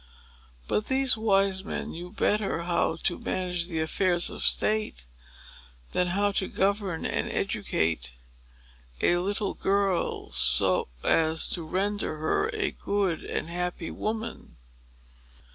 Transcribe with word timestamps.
But 0.67 0.87
these 0.87 1.15
wise 1.15 1.63
men 1.63 1.91
knew 1.91 2.11
better 2.11 2.63
how 2.63 2.95
to 3.03 3.19
manage 3.19 3.67
the 3.67 3.81
affairs 3.81 4.31
of 4.31 4.41
state, 4.43 5.05
than 5.91 6.07
how 6.07 6.31
to 6.41 6.47
govern 6.47 7.05
and 7.05 7.29
educate 7.29 8.13
a 8.99 9.17
little 9.17 9.53
girl 9.53 10.31
so 10.31 10.87
as 11.03 11.47
to 11.49 11.61
render 11.61 12.17
her 12.17 12.49
a 12.51 12.71
good 12.71 13.23
and 13.23 13.47
happy 13.47 13.91
woman. 13.91 14.57